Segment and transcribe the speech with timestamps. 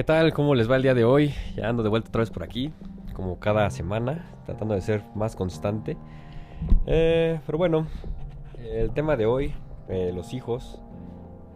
[0.00, 0.32] ¿Qué tal?
[0.32, 1.34] ¿Cómo les va el día de hoy?
[1.54, 2.72] Ya ando de vuelta otra vez por aquí,
[3.12, 5.98] como cada semana, tratando de ser más constante.
[6.86, 7.86] Eh, pero bueno,
[8.56, 9.52] el tema de hoy,
[9.90, 10.80] eh, los hijos.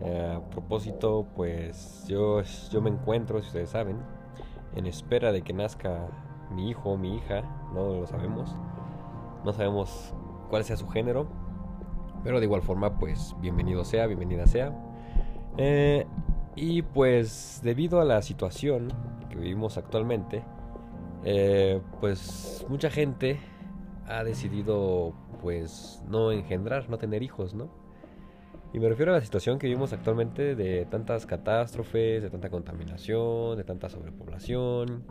[0.02, 3.96] Eh, a propósito, pues yo, yo me encuentro, si ustedes saben,
[4.76, 6.06] en espera de que nazca
[6.50, 7.40] mi hijo o mi hija,
[7.72, 8.54] no lo sabemos.
[9.42, 10.12] No sabemos
[10.50, 11.28] cuál sea su género,
[12.22, 14.70] pero de igual forma, pues bienvenido sea, bienvenida sea.
[15.56, 16.06] Eh,
[16.56, 18.88] y pues debido a la situación
[19.28, 20.44] que vivimos actualmente,
[21.24, 23.40] eh, pues mucha gente
[24.06, 27.70] ha decidido pues no engendrar, no tener hijos, ¿no?
[28.72, 33.56] Y me refiero a la situación que vivimos actualmente de tantas catástrofes, de tanta contaminación,
[33.56, 35.04] de tanta sobrepoblación,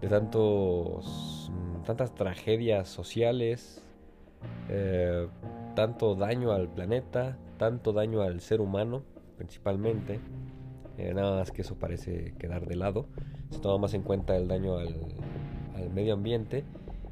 [0.00, 3.82] de tantos, mm, tantas tragedias sociales,
[4.68, 5.28] eh,
[5.74, 9.02] tanto daño al planeta, tanto daño al ser humano
[9.38, 10.20] principalmente.
[10.98, 13.06] Eh, nada más que eso parece quedar de lado.
[13.50, 14.96] Se toma más en cuenta el daño al,
[15.94, 16.64] medio ambiente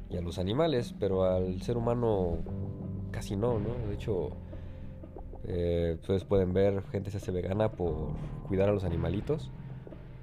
[0.09, 2.37] y a los animales, pero al ser humano
[3.11, 3.69] casi no, ¿no?
[3.87, 4.31] De hecho,
[5.47, 8.09] eh, ustedes pueden ver gente se hace vegana por
[8.47, 9.49] cuidar a los animalitos.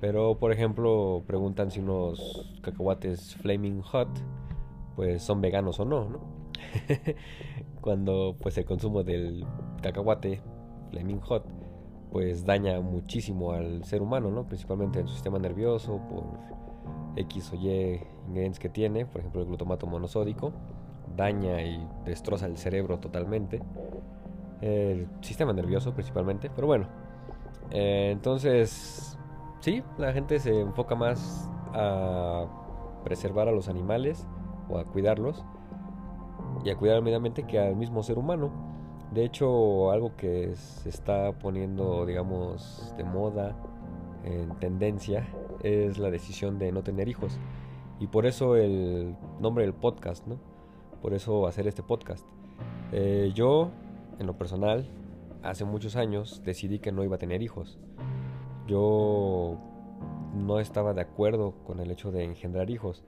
[0.01, 4.09] Pero, por ejemplo, preguntan si unos cacahuates Flaming Hot
[4.95, 6.21] pues son veganos o no, ¿no?
[7.81, 9.45] Cuando pues el consumo del
[9.83, 10.41] cacahuate
[10.91, 11.64] Flaming Hot
[12.15, 14.47] pues daña muchísimo al ser humano, ¿no?
[14.47, 16.23] Principalmente en su sistema nervioso por
[17.17, 20.53] X o Y ingredientes que tiene, por ejemplo el glutamato monosódico,
[21.17, 23.61] daña y destroza el cerebro totalmente,
[24.61, 26.87] el sistema nervioso principalmente, pero bueno,
[27.73, 29.19] eh, entonces
[29.59, 32.47] sí, la gente se enfoca más a
[33.03, 34.25] preservar a los animales
[34.69, 35.45] o a cuidarlos
[36.65, 38.74] y a cuidar al medio ambiente que al mismo ser humano.
[39.15, 43.55] De hecho, algo que se está poniendo, digamos, de moda,
[44.25, 45.29] en tendencia,
[45.63, 47.39] es la decisión de no tener hijos.
[48.01, 50.41] Y por eso el nombre del podcast, ¿no?
[51.01, 52.27] Por eso hacer este podcast.
[52.91, 53.71] Eh, yo,
[54.19, 54.91] en lo personal,
[55.45, 57.79] hace muchos años decidí que no iba a tener hijos.
[58.67, 59.59] Yo
[60.35, 63.05] no estaba de acuerdo con el hecho de engendrar hijos.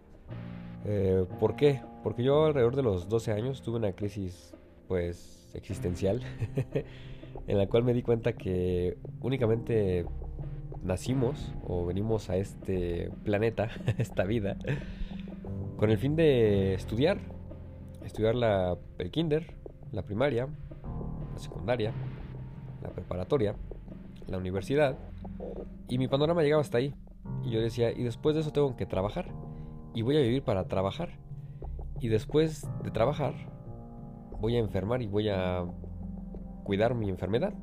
[0.84, 1.82] Eh, ¿Por qué?
[2.04, 4.54] Porque yo alrededor de los 12 años tuve una crisis,
[4.86, 6.22] pues, existencial,
[7.46, 10.06] en la cual me di cuenta que únicamente
[10.82, 13.68] nacimos o venimos a este planeta,
[13.98, 14.56] esta vida,
[15.76, 17.18] con el fin de estudiar,
[18.04, 19.54] estudiar la, el kinder,
[19.92, 20.48] la primaria,
[21.32, 21.92] la secundaria,
[22.82, 23.54] la preparatoria,
[24.26, 24.96] la universidad,
[25.88, 26.94] y mi panorama llegaba hasta ahí.
[27.44, 29.28] Y yo decía, y después de eso tengo que trabajar,
[29.94, 31.10] y voy a vivir para trabajar.
[32.00, 33.34] Y después de trabajar,
[34.40, 35.64] voy a enfermar y voy a
[36.64, 37.54] cuidar mi enfermedad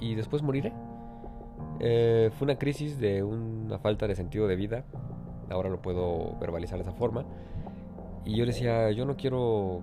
[0.00, 0.72] y después moriré.
[1.80, 4.84] Eh, fue una crisis de una falta de sentido de vida,
[5.50, 7.24] ahora lo puedo verbalizar de esa forma.
[8.24, 9.82] Y yo decía, yo no quiero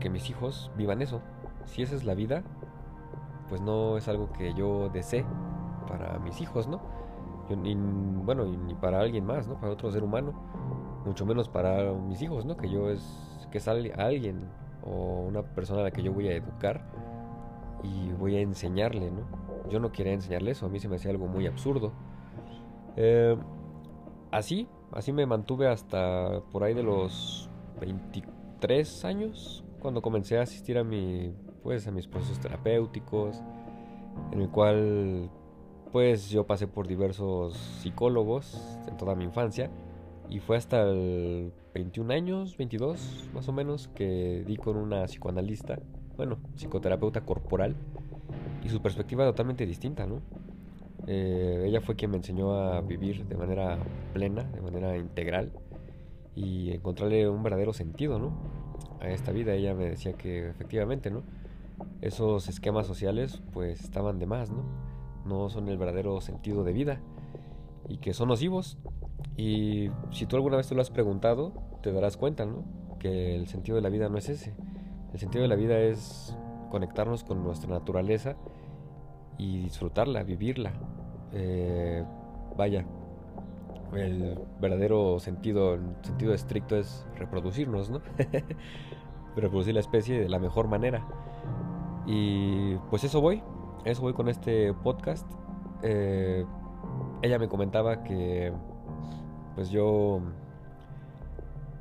[0.00, 1.20] que mis hijos vivan eso.
[1.64, 2.42] Si esa es la vida,
[3.48, 5.24] pues no es algo que yo desee
[5.86, 6.80] para mis hijos, ¿no?
[7.56, 9.54] ni, bueno, ni para alguien más, ¿no?
[9.54, 10.32] Para otro ser humano,
[11.04, 12.56] mucho menos para mis hijos, ¿no?
[12.56, 14.48] Que yo es que es alguien
[14.84, 16.82] o una persona a la que yo voy a educar
[17.82, 19.26] y voy a enseñarle, ¿no?
[19.70, 21.92] Yo no quería enseñarle eso, a mí se me hacía algo muy absurdo.
[22.96, 23.36] Eh,
[24.30, 27.48] así, así me mantuve hasta por ahí de los
[27.80, 33.42] 23 años, cuando comencé a asistir a mi, pues, a mis procesos terapéuticos,
[34.32, 35.30] en el cual,
[35.92, 39.70] pues, yo pasé por diversos psicólogos en toda mi infancia
[40.30, 45.78] y fue hasta el 21 años, 22 más o menos, que di con una psicoanalista,
[46.16, 47.74] bueno, psicoterapeuta corporal,
[48.64, 50.20] y su perspectiva totalmente distinta, ¿no?
[51.06, 53.78] Eh, ella fue quien me enseñó a vivir de manera
[54.12, 55.52] plena, de manera integral,
[56.36, 58.32] y encontrarle un verdadero sentido, ¿no?
[59.00, 59.54] A esta vida.
[59.54, 61.22] Ella me decía que efectivamente, ¿no?
[62.02, 64.62] Esos esquemas sociales, pues estaban de más, ¿no?
[65.24, 67.00] No son el verdadero sentido de vida
[67.88, 68.78] y que son nocivos
[69.36, 72.64] y si tú alguna vez te lo has preguntado, te darás cuenta, ¿no?
[72.98, 74.54] Que el sentido de la vida no es ese.
[75.12, 76.36] El sentido de la vida es
[76.70, 78.36] conectarnos con nuestra naturaleza
[79.38, 80.72] y disfrutarla, vivirla.
[81.32, 82.04] Eh,
[82.56, 82.84] vaya,
[83.94, 88.00] el verdadero sentido, sentido estricto es reproducirnos, ¿no?
[89.36, 91.06] Reproducir la especie de la mejor manera.
[92.06, 93.42] Y pues eso voy,
[93.84, 95.26] eso voy con este podcast.
[95.82, 96.44] Eh,
[97.22, 98.52] ella me comentaba que
[99.60, 100.22] pues yo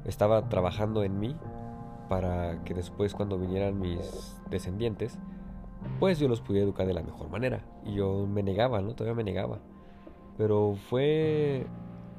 [0.04, 1.34] estaba trabajando en mí
[2.10, 5.18] para que después cuando vinieran mis descendientes,
[5.98, 7.64] pues yo los pudiera educar de la mejor manera.
[7.86, 8.96] Y yo me negaba, ¿no?
[8.96, 9.60] Todavía me negaba.
[10.38, 11.68] Pero fue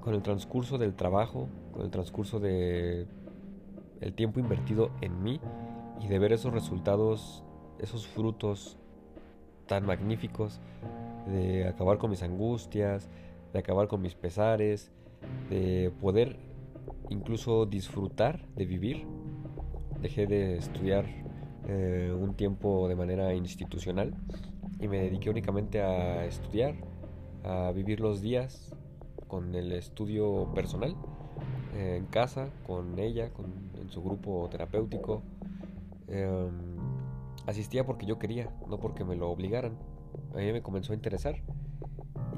[0.01, 3.07] con el transcurso del trabajo, con el transcurso de
[4.01, 5.43] el tiempo invertido en mí
[6.01, 7.45] y de ver esos resultados,
[7.79, 8.79] esos frutos
[9.67, 10.59] tan magníficos,
[11.27, 13.11] de acabar con mis angustias,
[13.53, 14.91] de acabar con mis pesares,
[15.49, 16.39] de poder
[17.11, 19.07] incluso disfrutar de vivir.
[20.01, 21.05] Dejé de estudiar
[21.67, 24.15] eh, un tiempo de manera institucional
[24.81, 26.75] y me dediqué únicamente a estudiar,
[27.45, 28.75] a vivir los días
[29.29, 30.97] con el estudio personal,
[31.75, 35.23] eh, en casa, con ella, con, en su grupo terapéutico.
[36.09, 36.51] Em,
[37.47, 39.77] asistía porque yo quería, no porque me lo obligaran.
[40.35, 41.37] A mí me comenzó a interesar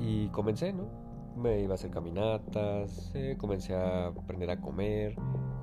[0.00, 1.01] y comencé, ¿no?
[1.37, 5.17] Me iba a hacer caminatas, eh, comencé a aprender a comer,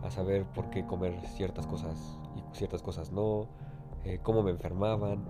[0.03, 3.47] a saber por qué comer ciertas cosas y ciertas cosas no,
[4.03, 5.25] eh, cómo me enfermaban.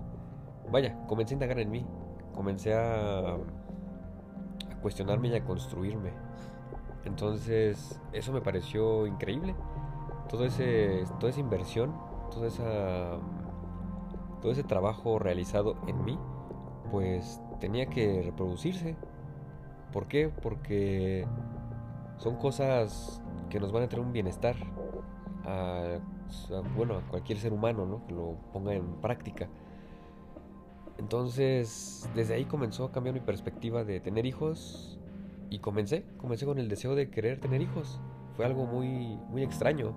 [0.70, 1.86] Vaya, comencé a indagar en mí,
[2.34, 3.36] comencé a,
[4.82, 6.12] cuestionarme y a construirme.
[7.04, 9.54] Entonces, eso me pareció increíble.
[10.28, 11.94] Todo ese, toda esa inversión,
[12.30, 13.18] toda esa,
[14.40, 16.18] todo ese trabajo realizado en mí,
[16.90, 18.96] pues tenía que reproducirse.
[19.92, 20.30] ¿Por qué?
[20.42, 21.26] Porque
[22.18, 24.56] son cosas que nos van a traer un bienestar
[25.44, 25.98] a,
[26.76, 28.06] bueno, a cualquier ser humano, ¿no?
[28.06, 29.48] Que lo ponga en práctica.
[30.98, 34.98] Entonces, desde ahí comenzó a cambiar mi perspectiva de tener hijos
[35.48, 38.00] y comencé, comencé con el deseo de querer tener hijos.
[38.36, 39.94] Fue algo muy, muy extraño.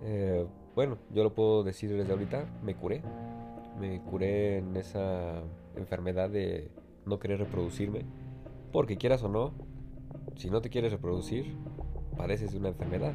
[0.00, 3.02] Eh, bueno, yo lo puedo decir desde ahorita, me curé.
[3.78, 5.42] Me curé en esa
[5.76, 6.70] enfermedad de
[7.04, 8.04] no querer reproducirme.
[8.72, 9.52] Porque quieras o no,
[10.36, 11.54] si no te quieres reproducir,
[12.16, 13.14] padeces de una enfermedad.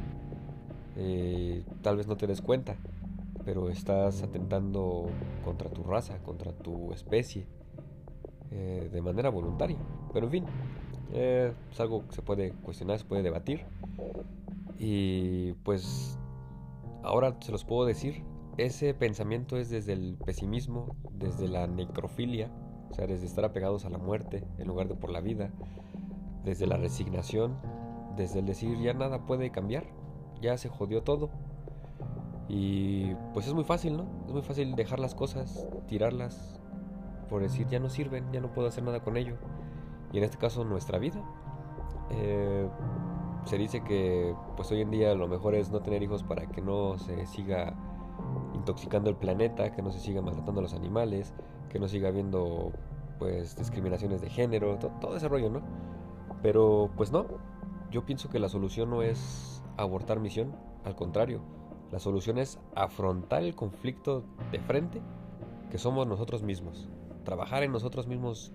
[0.96, 2.78] Eh, tal vez no te des cuenta,
[3.44, 5.08] pero estás atentando
[5.44, 7.48] contra tu raza, contra tu especie,
[8.52, 9.78] eh, de manera voluntaria.
[10.14, 10.46] Pero en fin,
[11.14, 13.66] eh, es algo que se puede cuestionar, se puede debatir.
[14.80, 16.20] Y pues
[17.04, 18.24] ahora se los puedo decir,
[18.58, 22.52] ese pensamiento es desde el pesimismo, desde la necrofilia,
[22.90, 25.52] o sea, desde estar apegados a la muerte en lugar de por la vida,
[26.44, 27.58] desde la resignación,
[28.16, 29.86] desde el decir ya nada puede cambiar,
[30.42, 31.30] ya se jodió todo.
[32.50, 34.06] Y pues es muy fácil, ¿no?
[34.26, 36.62] Es muy fácil dejar las cosas, tirarlas,
[37.30, 39.36] por decir ya no sirven, ya no puedo hacer nada con ello
[40.12, 41.22] y en este caso nuestra vida.
[42.10, 42.68] Eh,
[43.46, 46.62] se dice que pues hoy en día lo mejor es no tener hijos para que
[46.62, 47.76] no se siga
[48.68, 51.34] intoxicando el planeta, que no se siga maltratando a los animales,
[51.70, 52.74] que no siga habiendo
[53.18, 55.62] pues discriminaciones de género, todo ese rollo, ¿no?
[56.42, 57.26] Pero pues no,
[57.92, 60.54] yo pienso que la solución no es abortar misión,
[60.84, 61.42] al contrario,
[61.92, 65.02] la solución es afrontar el conflicto de frente
[65.72, 66.90] que somos nosotros mismos,
[67.24, 68.52] trabajar en nosotros mismos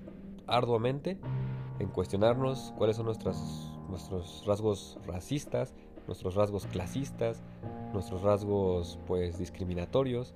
[0.47, 1.19] arduamente
[1.79, 5.75] en cuestionarnos cuáles son nuestras, nuestros rasgos racistas,
[6.06, 7.43] nuestros rasgos clasistas,
[7.93, 10.34] nuestros rasgos pues discriminatorios,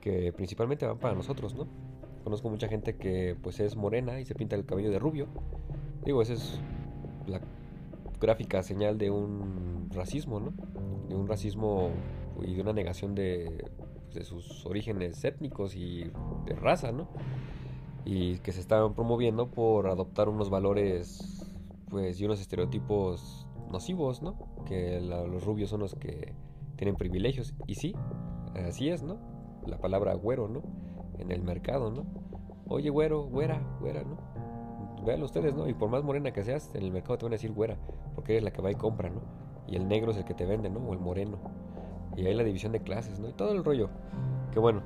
[0.00, 1.66] que principalmente van para nosotros, ¿no?
[2.24, 5.26] Conozco mucha gente que pues es morena y se pinta el cabello de rubio.
[6.04, 6.60] Digo, esa es
[7.26, 7.40] la
[8.20, 10.52] gráfica señal de un racismo, ¿no?
[11.08, 11.90] De un racismo
[12.42, 13.64] y de una negación de,
[14.12, 16.10] de sus orígenes étnicos y
[16.46, 17.08] de raza, ¿no?
[18.04, 21.46] y que se están promoviendo por adoptar unos valores
[21.88, 24.36] pues y unos estereotipos nocivos, ¿no?
[24.66, 26.34] Que los rubios son los que
[26.76, 27.94] tienen privilegios y sí,
[28.54, 29.18] así es, ¿no?
[29.66, 30.62] La palabra güero, ¿no?
[31.18, 32.06] En el mercado, ¿no?
[32.66, 34.16] Oye, güero, güera, güera, ¿no?
[35.04, 35.68] Vean ustedes, ¿no?
[35.68, 37.76] Y por más morena que seas, en el mercado te van a decir güera,
[38.14, 39.20] porque eres la que va y compra, ¿no?
[39.66, 40.80] Y el negro es el que te vende, ¿no?
[40.80, 41.38] O el moreno.
[42.16, 43.28] Y hay la división de clases, ¿no?
[43.28, 43.88] Y todo el rollo.
[44.52, 44.82] Que bueno,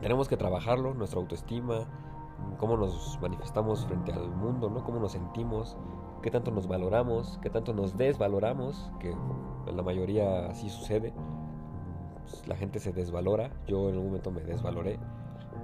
[0.00, 1.86] tenemos que trabajarlo, nuestra autoestima,
[2.58, 4.82] cómo nos manifestamos frente al mundo, ¿no?
[4.84, 5.76] Cómo nos sentimos,
[6.22, 9.14] qué tanto nos valoramos, qué tanto nos desvaloramos, que
[9.72, 11.12] la mayoría así sucede.
[12.22, 14.98] Pues, la gente se desvalora, yo en un momento me desvaloré.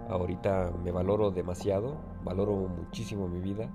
[0.08, 3.70] Ahorita me valoro demasiado, valoro muchísimo mi vida.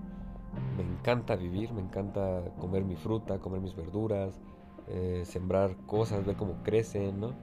[0.78, 4.40] Me encanta vivir, me encanta comer mi fruta, comer mis verduras,
[4.88, 7.34] eh, sembrar cosas, ver cómo crecen, ¿no?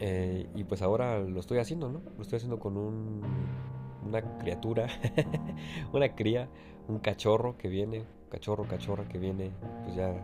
[0.00, 2.00] Eh, y pues ahora lo estoy haciendo, ¿no?
[2.16, 3.20] Lo estoy haciendo con un
[4.06, 4.88] una criatura,
[5.92, 6.48] una cría,
[6.88, 9.52] un cachorro que viene, cachorro, cachorra que viene,
[9.84, 10.14] pues ya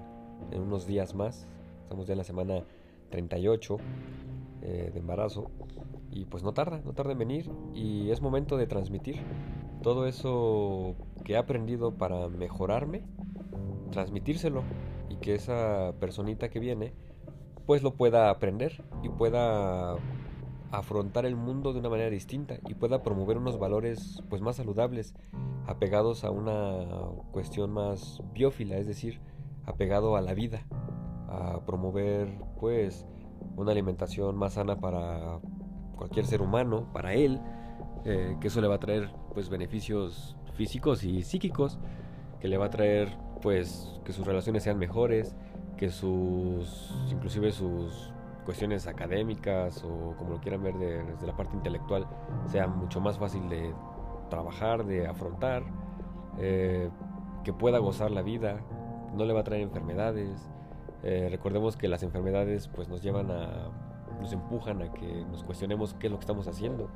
[0.51, 1.47] en unos días más.
[1.83, 2.65] Estamos ya en la semana
[3.11, 3.77] 38
[4.63, 5.51] eh, de embarazo.
[6.11, 7.51] Y pues no tarda, no tarda en venir.
[7.75, 9.21] Y es momento de transmitir
[9.83, 13.03] todo eso que he aprendido para mejorarme,
[13.91, 14.63] transmitírselo.
[15.09, 16.93] Y que esa personita que viene,
[17.67, 19.97] pues lo pueda aprender y pueda
[20.71, 25.15] afrontar el mundo de una manera distinta y pueda promover unos valores pues más saludables,
[25.67, 26.87] apegados a una
[27.33, 29.21] cuestión más biófila, es decir,
[29.67, 30.67] apegado a la vida,
[31.29, 32.29] a promover
[32.61, 33.07] pues
[33.57, 35.41] una alimentación más sana para
[35.97, 37.41] cualquier ser humano, para él,
[38.05, 41.79] eh, que eso le va a traer pues beneficios físicos y psíquicos,
[42.41, 45.35] que le va a traer pues que sus relaciones sean mejores,
[45.77, 48.13] que sus inclusive sus
[48.49, 52.07] cuestiones académicas o como lo quieran ver desde la parte intelectual
[52.47, 53.75] sea mucho más fácil de
[54.31, 55.65] trabajar, de afrontar,
[56.39, 56.89] eh,
[57.45, 58.61] que pueda gozar la vida,
[59.15, 60.51] no le va a traer enfermedades.
[61.03, 63.69] Eh, recordemos que las enfermedades pues nos llevan a,
[64.19, 66.89] nos empujan a que nos cuestionemos qué es lo que estamos haciendo,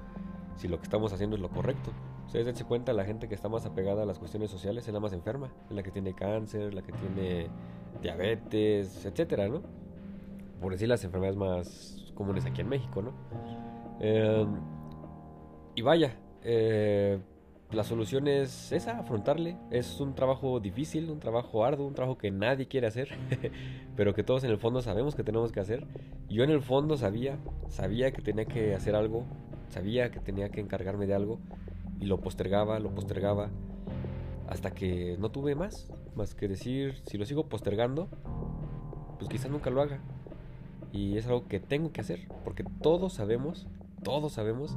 [0.57, 1.91] si lo que estamos haciendo es lo correcto.
[2.25, 5.01] Ustedes dense cuenta, la gente que está más apegada a las cuestiones sociales es la
[5.01, 7.51] más enferma, es la que tiene cáncer, la que tiene
[8.01, 9.82] diabetes, etcétera, ¿no?
[10.63, 13.13] Por decir las enfermedades más comunes aquí en México, ¿no?
[14.01, 14.49] Em,
[15.75, 17.19] y vaya, eh,
[17.71, 19.57] la solución es esa, afrontarle.
[19.71, 23.09] Es un trabajo difícil, un trabajo arduo, un trabajo que nadie quiere hacer,
[23.97, 25.87] pero que todos en el fondo sabemos que tenemos que hacer.
[26.29, 27.39] Yo en el fondo sabía,
[27.69, 29.25] sabía que tenía que hacer algo,
[29.69, 31.39] sabía que tenía que encargarme de algo
[31.99, 33.51] y lo postergaba, lo postergaba
[34.49, 38.09] hasta que no tuve más, más que decir, si lo sigo postergando,
[39.19, 40.03] pues quizás nunca lo haga.
[40.93, 43.67] Y es algo que tengo que hacer, porque todos sabemos,
[44.03, 44.77] todos sabemos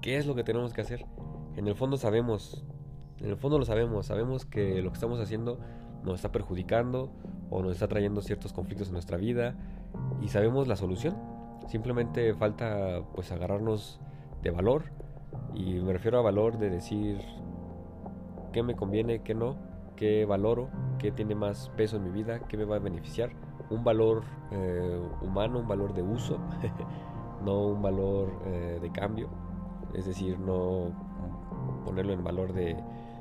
[0.00, 1.04] qué es lo que tenemos que hacer.
[1.56, 2.64] En el fondo sabemos,
[3.18, 5.58] en el fondo lo sabemos, sabemos que lo que estamos haciendo
[6.04, 7.10] nos está perjudicando
[7.50, 9.56] o nos está trayendo ciertos conflictos en nuestra vida
[10.20, 11.16] y sabemos la solución.
[11.66, 14.00] Simplemente falta pues agarrarnos
[14.42, 14.84] de valor
[15.54, 17.20] y me refiero a valor de decir
[18.52, 19.56] qué me conviene, qué no,
[19.96, 20.68] qué valoro,
[20.98, 23.30] qué tiene más peso en mi vida, qué me va a beneficiar
[23.72, 26.38] un valor eh, humano, un valor de uso,
[27.44, 29.28] no un valor eh, de cambio,
[29.94, 30.90] es decir, no
[31.84, 32.76] ponerlo en valor de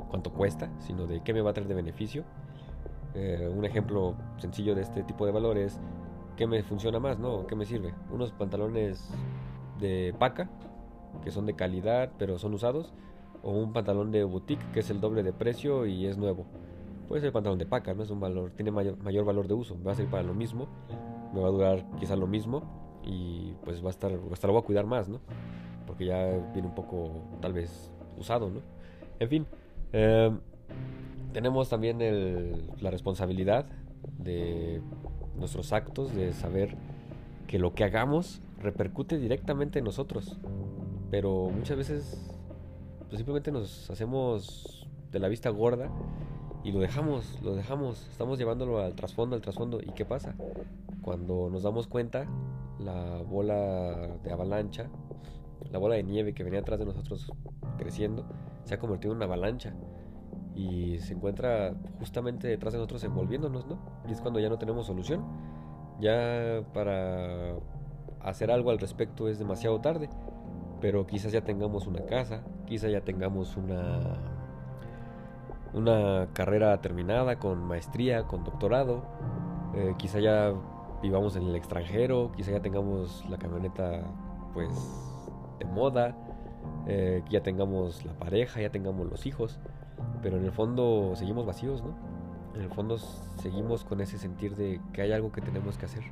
[0.09, 2.23] cuánto cuesta, sino de qué me va a traer de beneficio.
[3.13, 5.79] Eh, un ejemplo sencillo de este tipo de valores,
[6.37, 7.19] ¿qué me funciona más?
[7.19, 7.47] ¿no?
[7.47, 7.93] ¿Qué me sirve?
[8.11, 9.09] Unos pantalones
[9.79, 10.49] de paca,
[11.23, 12.93] que son de calidad, pero son usados,
[13.43, 16.45] o un pantalón de boutique, que es el doble de precio y es nuevo.
[17.11, 18.03] Puede ser pantalón de paca, ¿no?
[18.03, 19.77] Es un valor, tiene mayor, valor de uso.
[19.85, 20.69] Va a ser para lo mismo,
[21.33, 22.63] me va a durar quizá lo mismo
[23.03, 25.19] y pues va a estar, hasta lo voy a cuidar más, ¿no?
[25.85, 28.61] Porque ya viene un poco, tal vez, usado, ¿no?
[29.19, 29.45] En fin,
[29.91, 30.39] em,
[31.33, 31.99] tenemos también
[32.79, 33.65] la responsabilidad
[34.17, 34.81] de
[35.35, 36.77] nuestros actos, de saber
[37.45, 40.39] que lo que hagamos repercute directamente en nosotros.
[41.09, 42.37] Pero muchas veces
[43.09, 45.91] pues simplemente nos hacemos de la vista gorda
[46.63, 49.79] y lo dejamos, lo dejamos, estamos llevándolo al trasfondo, al trasfondo.
[49.81, 50.35] ¿Y qué pasa?
[51.01, 52.27] Cuando nos damos cuenta,
[52.79, 54.89] la bola de avalancha,
[55.71, 57.31] la bola de nieve que venía atrás de nosotros
[57.77, 58.25] creciendo,
[58.63, 59.73] se ha convertido en una avalancha
[60.55, 63.79] y se encuentra justamente detrás de nosotros envolviéndonos, ¿no?
[64.07, 65.23] Y es cuando ya no tenemos solución.
[65.99, 67.55] Ya para
[68.21, 70.09] hacer algo al respecto es demasiado tarde,
[70.79, 74.40] pero quizás ya tengamos una casa, quizás ya tengamos una
[75.73, 79.03] una carrera terminada con maestría, con doctorado,
[79.73, 80.53] eh, quizá ya
[81.01, 84.03] vivamos en el extranjero, quizá ya tengamos la camioneta
[84.53, 84.69] pues
[85.59, 86.15] de moda,
[86.87, 89.59] eh, ya tengamos la pareja, ya tengamos los hijos,
[90.21, 91.95] pero en el fondo seguimos vacíos, ¿no?
[92.55, 96.03] En el fondo seguimos con ese sentir de que hay algo que tenemos que hacer.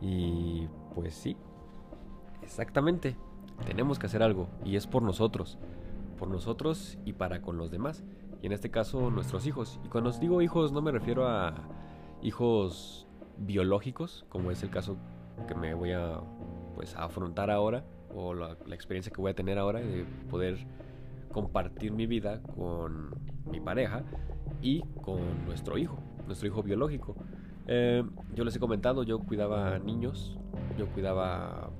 [0.00, 1.36] Y pues sí,
[2.42, 3.16] exactamente,
[3.64, 5.58] tenemos que hacer algo y es por nosotros,
[6.18, 8.02] por nosotros y para con los demás
[8.42, 9.80] y en este caso nuestros hijos.
[9.84, 11.54] Y cuando os digo hijos no me refiero a
[12.22, 13.06] hijos
[13.38, 14.96] biológicos, como es el caso
[15.46, 16.20] que me voy a
[16.74, 20.58] pues afrontar ahora o la, experiencia que voy a tener ahora de poder
[21.32, 23.10] compartir mi vida con
[23.50, 24.02] mi pareja
[24.60, 27.16] y con nuestro hijo, nuestro hijo biológico.
[27.66, 28.02] Eh,
[28.34, 30.36] yo les he comentado, yo cuidaba niños,
[30.76, 31.70] yo cuidaba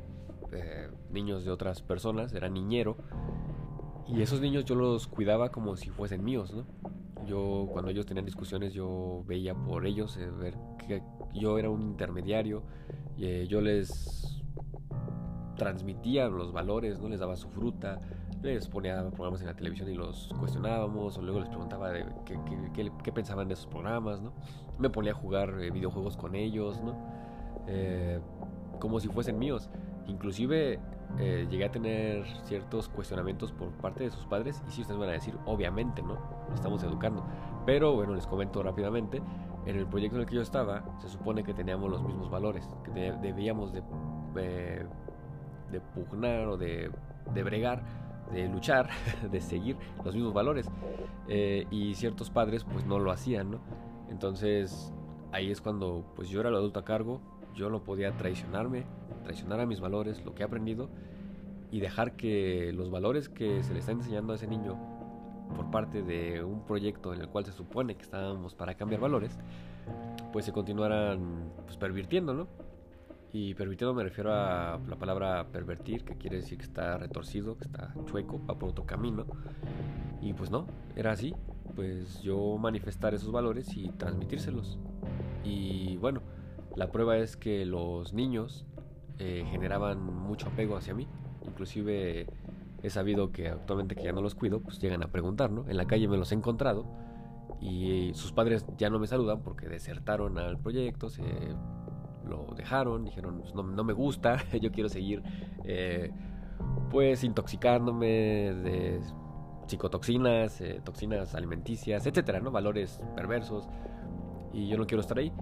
[0.52, 2.97] eh, niños de otras personas, era niñero
[4.09, 6.64] y esos niños yo los cuidaba como si fuesen míos, ¿no?
[7.26, 11.02] Yo cuando ellos tenían discusiones yo veía por ellos, eh, ver que
[11.35, 12.62] yo era un intermediario,
[13.16, 14.42] y, eh, yo les
[15.57, 18.00] transmitía los valores, no les daba su fruta,
[18.42, 23.12] les ponía programas en la televisión y los cuestionábamos, o luego les preguntaba de qué,
[23.12, 24.33] pensaban de esos programas, ¿no?
[24.78, 27.21] Me ponía a jugar eh, videojuegos con ellos, ¿no?
[28.80, 29.71] como si fuesen míos.
[30.09, 30.80] Inclusive
[31.19, 35.11] eh, llegué a tener ciertos cuestionamientos por parte de sus padres y si ustedes van
[35.11, 36.19] a decir, obviamente, ¿no?
[36.55, 37.25] estamos educando.
[37.67, 39.23] Pero bueno, les comento rápidamente,
[39.67, 42.69] en el proyecto en el que yo estaba, se supone que teníamos los mismos valores,
[42.85, 43.83] que debíamos de
[45.71, 46.90] de pugnar o de,
[47.33, 47.83] de bregar,
[48.33, 48.90] de luchar,
[49.31, 50.71] de seguir los mismos valores.
[51.29, 53.61] Eh, y ciertos padres pues no lo hacían, ¿no?
[54.09, 54.93] Entonces
[55.33, 57.21] ahí es cuando pues yo era el adulto a cargo,
[57.54, 58.85] yo no podía traicionarme,
[59.25, 60.88] traicionar a mis valores, lo que he aprendido
[61.71, 64.76] y dejar que los valores que se le está enseñando a ese niño
[65.54, 69.38] por parte de un proyecto en el cual se supone que estábamos para cambiar valores,
[70.33, 72.49] pues se continuaran pues, pervirtiendo, ¿no?
[73.33, 77.64] Y pervirtiendo me refiero a la palabra pervertir, que quiere decir que está retorcido, que
[77.64, 79.25] está chueco, va por otro camino.
[80.21, 80.66] Y pues no,
[80.97, 81.35] era así.
[81.76, 84.78] Pues yo manifestar esos valores y transmitírselos.
[85.45, 86.23] Y bueno,
[86.77, 88.67] la prueba es que los niños
[89.19, 91.07] eh, generaban mucho apego hacia mí.
[91.47, 92.27] Inclusive
[92.83, 95.69] he sabido que actualmente que ya no los cuido, pues llegan a preguntar, ¿no?
[95.69, 96.87] En la calle me los he encontrado
[97.61, 101.23] y sus padres ya no me saludan porque desertaron al proyecto, se
[102.27, 105.23] lo dejaron, dijeron, pues, no, no, me gusta, yo quiero seguir
[105.65, 106.11] eh,
[106.91, 109.00] pues intoxicándome de
[109.67, 112.50] psicotoxinas, eh, toxinas alimenticias, etcétera, ¿no?
[112.50, 113.69] Valores perversos
[114.53, 115.33] y yo no quiero estar ahí.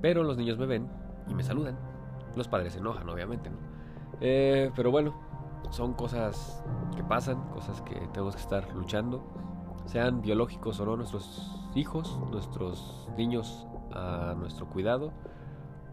[0.00, 0.88] Pero los niños me ven
[1.28, 1.78] y me saludan.
[2.36, 3.50] Los padres se enojan, obviamente.
[4.20, 5.14] Eh, pero bueno,
[5.70, 6.62] son cosas
[6.96, 9.22] que pasan, cosas que tenemos que estar luchando,
[9.86, 15.12] sean biológicos o no, nuestros hijos, nuestros niños a nuestro cuidado,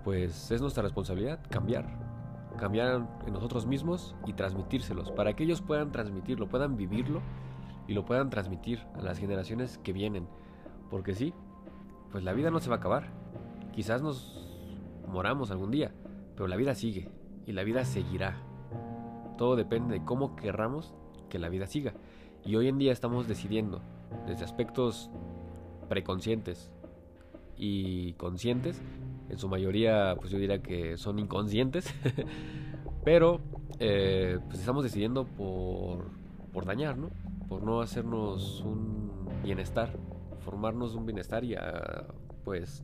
[0.04, 1.98] pues es nuestra responsabilidad cambiar,
[2.58, 7.22] cambiar en nosotros mismos y transmitírselos, para que ellos puedan transmitirlo, puedan vivirlo
[7.88, 10.28] y lo puedan transmitir a las generaciones que vienen.
[10.90, 11.34] Porque sí,
[12.12, 13.25] pues la vida no se va a acabar.
[13.76, 14.34] Quizás nos
[15.08, 15.92] moramos algún día,
[16.36, 17.10] pero la vida sigue
[17.46, 18.38] y la vida seguirá.
[19.38, 20.94] Todo depende de cómo querramos
[21.30, 21.94] que la vida siga.
[22.46, 23.82] Y hoy en día estamos decidiendo,
[24.28, 25.10] desde aspectos
[25.90, 26.72] preconscientes
[27.58, 28.82] y conscientes,
[29.30, 31.94] en su mayoría pues yo diría que son inconscientes,
[33.04, 33.42] pero
[33.80, 36.12] eh, pues estamos decidiendo por,
[36.54, 37.10] por dañar, ¿no?
[37.50, 39.12] Por no hacernos un
[39.44, 39.98] bienestar,
[40.40, 42.06] formarnos un bienestar y a,
[42.44, 42.84] pues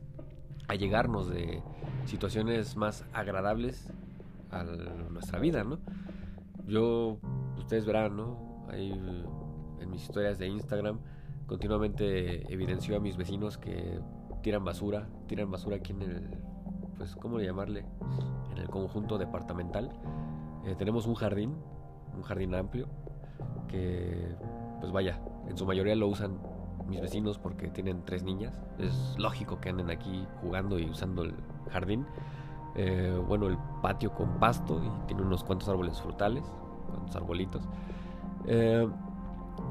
[0.68, 1.62] a llegarnos de
[2.06, 3.88] situaciones más agradables
[4.50, 5.78] a nuestra vida, ¿no?
[6.66, 7.18] Yo,
[7.58, 8.66] ustedes verán, ¿no?
[8.72, 10.98] En mis historias de Instagram
[11.46, 14.00] continuamente evidencio a mis vecinos que
[14.42, 16.30] tiran basura, tiran basura aquí en el,
[16.96, 17.84] pues, ¿cómo llamarle?
[18.52, 19.90] En el conjunto departamental.
[20.64, 21.54] Eh, tenemos un jardín,
[22.16, 22.88] un jardín amplio,
[23.68, 24.34] que,
[24.80, 26.38] pues vaya, en su mayoría lo usan
[26.92, 28.54] mis vecinos porque tienen tres niñas.
[28.78, 31.34] Es lógico que anden aquí jugando y usando el
[31.70, 32.06] jardín.
[32.74, 36.44] Eh, bueno, el patio con pasto y tiene unos cuantos árboles frutales,
[36.88, 37.62] cuantos arbolitos.
[38.46, 38.86] Eh,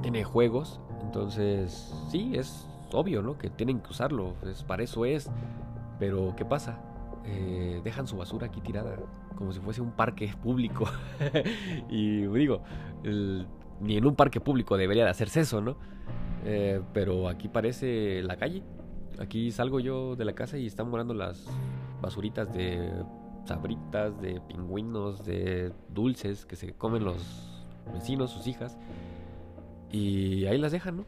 [0.01, 3.37] tiene juegos, entonces sí, es obvio, ¿no?
[3.37, 5.29] Que tienen que usarlo, es, para eso es.
[5.99, 6.79] Pero ¿qué pasa?
[7.25, 8.95] Eh, dejan su basura aquí tirada,
[9.35, 10.85] como si fuese un parque público.
[11.89, 12.63] y digo,
[13.79, 15.75] ni en un parque público debería de hacerse eso, ¿no?
[16.93, 18.63] Pero aquí parece la calle.
[19.19, 21.45] Aquí salgo yo de la casa y están morando las
[22.01, 22.91] basuritas de
[23.45, 28.77] sabritas, de pingüinos, de dulces que se comen los vecinos, sus hijas.
[29.91, 31.05] Y ahí las dejan, ¿no?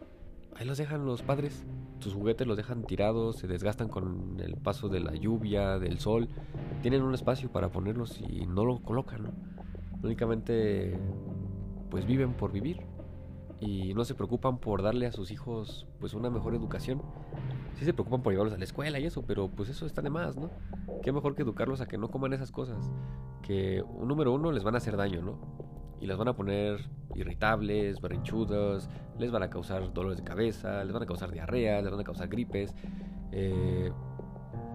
[0.56, 1.65] Ahí las dejan los padres.
[2.00, 6.28] Sus juguetes los dejan tirados, se desgastan con el paso de la lluvia, del sol.
[6.82, 9.30] Tienen un espacio para ponerlos y no lo colocan, ¿no?
[10.04, 11.00] Únicamente
[11.89, 12.82] pues viven por vivir
[13.65, 17.02] y no se preocupan por darle a sus hijos pues una mejor educación
[17.76, 20.10] sí se preocupan por llevarlos a la escuela y eso, pero pues eso está de
[20.10, 20.49] más, ¿no?
[21.02, 22.91] Qué mejor que educarlos a que no coman esas cosas,
[23.41, 25.39] que un número uno les van a hacer daño, ¿no?
[25.99, 30.93] Y les van a poner irritables, berrinchudos, les van a causar dolores de cabeza, les
[30.93, 32.76] van a causar diarrea, les van a causar gripes,
[33.32, 33.91] eh,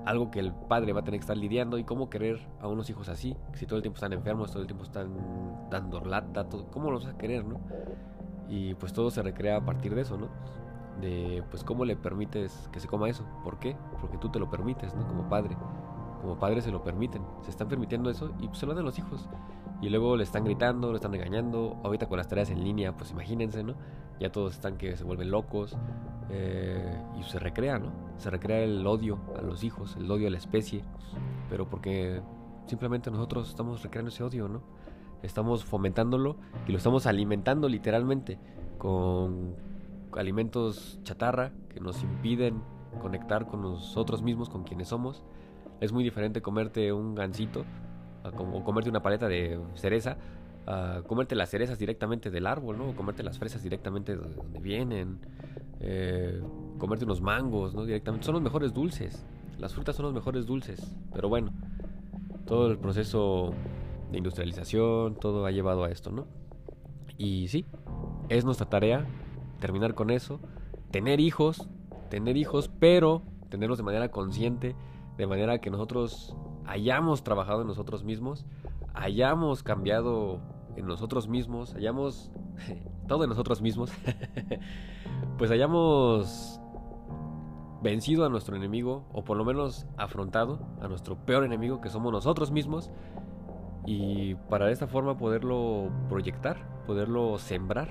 [0.06, 2.88] algo que el padre va a tener que estar lidiando y cómo querer a unos
[2.88, 6.70] hijos así, si todo el tiempo están enfermos, todo el tiempo están dando lata, todo,
[6.70, 7.60] ¿cómo los vas a querer, no?
[8.48, 10.28] Y pues todo se recrea a partir de eso, ¿no?
[11.00, 13.24] de pues cómo le permites que se coma eso.
[13.44, 13.76] ¿Por qué?
[14.00, 15.06] Porque tú te lo permites, ¿no?
[15.06, 15.56] Como padre.
[16.20, 17.22] Como padre se lo permiten.
[17.42, 19.28] Se están permitiendo eso y pues, se lo dan los hijos.
[19.80, 21.76] Y luego le están gritando, le están engañando.
[21.84, 23.74] Ahorita con las tareas en línea, pues imagínense, ¿no?
[24.18, 25.76] Ya todos están que se vuelven locos.
[26.30, 27.92] Eh, y se recrea, ¿no?
[28.18, 30.82] Se recrea el odio a los hijos, el odio a la especie.
[31.48, 32.20] Pero porque
[32.66, 34.62] simplemente nosotros estamos recreando ese odio, ¿no?
[35.22, 38.38] Estamos fomentándolo y lo estamos alimentando literalmente
[38.78, 39.54] con
[40.12, 42.62] alimentos chatarra que nos impiden
[43.00, 45.22] conectar con nosotros mismos, con quienes somos.
[45.80, 47.64] Es muy diferente comerte un gansito
[48.24, 50.16] o comerte una paleta de cereza
[50.66, 52.90] a comerte las cerezas directamente del árbol, ¿no?
[52.90, 55.18] O comerte las fresas directamente de donde vienen.
[55.80, 56.42] Eh,
[56.78, 57.86] comerte unos mangos, ¿no?
[57.86, 58.26] Directamente.
[58.26, 59.24] Son los mejores dulces.
[59.58, 60.94] Las frutas son los mejores dulces.
[61.14, 61.52] Pero bueno,
[62.44, 63.54] todo el proceso
[64.10, 66.26] de industrialización, todo ha llevado a esto, ¿no?
[67.16, 67.66] Y sí,
[68.28, 69.06] es nuestra tarea
[69.60, 70.40] terminar con eso,
[70.90, 71.68] tener hijos,
[72.10, 74.76] tener hijos, pero tenerlos de manera consciente,
[75.16, 78.46] de manera que nosotros hayamos trabajado en nosotros mismos,
[78.94, 80.40] hayamos cambiado
[80.76, 82.30] en nosotros mismos, hayamos
[83.08, 83.90] todo en nosotros mismos,
[85.38, 86.60] pues hayamos
[87.82, 92.12] vencido a nuestro enemigo, o por lo menos afrontado a nuestro peor enemigo, que somos
[92.12, 92.90] nosotros mismos,
[93.90, 97.88] y para de esta forma poderlo proyectar, poderlo sembrar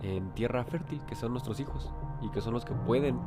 [0.00, 1.92] en tierra fértil, que son nuestros hijos,
[2.22, 3.18] y que son los que pueden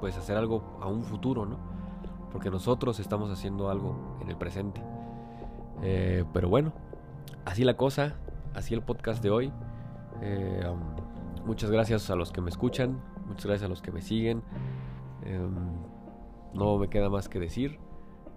[0.00, 1.56] pues hacer algo a un futuro, ¿no?
[2.32, 4.82] Porque nosotros estamos haciendo algo en el presente.
[5.82, 6.72] Eh, pero bueno,
[7.44, 8.16] así la cosa,
[8.54, 9.52] así el podcast de hoy.
[10.20, 14.02] Eh, um, muchas gracias a los que me escuchan, muchas gracias a los que me
[14.02, 14.42] siguen.
[15.22, 15.54] Em,
[16.54, 17.78] no me queda más que decir,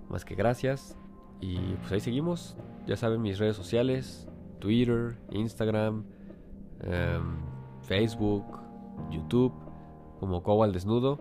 [0.10, 0.95] más que gracias.
[1.41, 2.56] Y pues ahí seguimos.
[2.88, 6.06] Ya saben mis redes sociales, Twitter, Instagram,
[6.82, 7.38] em,
[7.82, 8.45] Facebook,
[9.10, 9.54] YouTube,
[10.19, 11.19] como Cobo al Desnudo.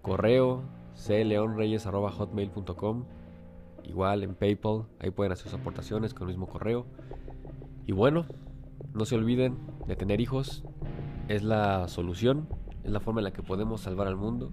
[0.00, 0.62] Correo
[1.06, 3.04] cleonreyes.hotmail.com
[3.84, 6.86] Igual en PayPal, ahí pueden hacer sus aportaciones con el mismo correo.
[7.86, 8.26] Y bueno,
[8.94, 10.64] no se olviden de tener hijos.
[11.28, 12.48] Es la solución,
[12.84, 14.50] es la forma en la que podemos salvar al mundo.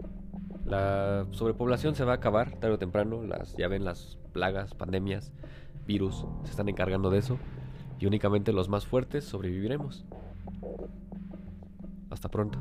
[0.69, 3.23] La sobrepoblación se va a acabar tarde o temprano.
[3.23, 5.31] Las, ya ven las plagas, pandemias,
[5.87, 7.39] virus, se están encargando de eso.
[7.99, 10.05] Y únicamente los más fuertes sobreviviremos.
[12.11, 12.59] Hasta pronto.